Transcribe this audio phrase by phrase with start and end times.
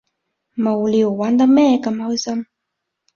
[0.55, 2.47] 無聊，玩啲咩咁開心？